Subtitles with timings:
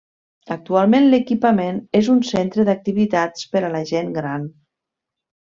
[0.53, 4.53] Actualment l'equipament és un centre d'activitats per a la gent gran.